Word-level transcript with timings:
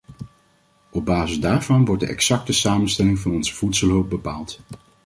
Op 0.91 1.05
basis 1.05 1.39
daarvan 1.39 1.85
wordt 1.85 2.01
de 2.01 2.07
exacte 2.07 2.53
samenstelling 2.53 3.19
van 3.19 3.31
onze 3.31 3.53
voedselhulp 3.53 4.09
bepaald. 4.09 4.59